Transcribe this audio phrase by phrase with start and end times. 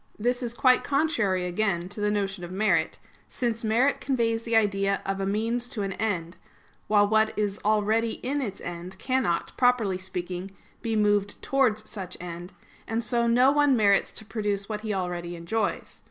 [0.17, 4.99] This is quite contrary, again, to the notion of merit: since merit conveys the idea
[5.05, 6.37] of a means to an end;
[6.87, 10.49] while what is already in its end cannot, properly speaking,
[10.81, 12.51] be moved towards such end;
[12.87, 15.99] and so no one merits to produce what he already enjoys.